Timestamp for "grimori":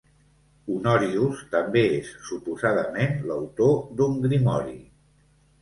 4.25-4.79